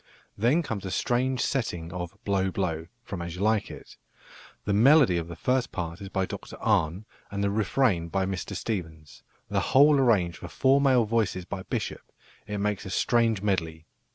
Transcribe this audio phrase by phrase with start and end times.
[0.35, 3.97] Then comes a strange setting of "Blow, blow," from As You Like It.
[4.65, 8.55] The melody of the first part is by Dr Arne and the refrain by Mr
[8.55, 12.01] Stephens, the whole arranged for four male voices by Bishop;
[12.47, 13.85] it makes a strange medley!